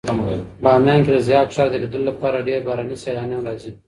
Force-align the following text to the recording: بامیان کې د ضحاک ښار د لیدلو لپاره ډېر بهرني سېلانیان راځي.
بامیان 0.63 0.99
کې 1.05 1.11
د 1.13 1.17
ضحاک 1.27 1.49
ښار 1.55 1.67
د 1.71 1.75
لیدلو 1.83 2.05
لپاره 2.11 2.45
ډېر 2.47 2.59
بهرني 2.67 2.95
سېلانیان 3.03 3.41
راځي. 3.47 3.71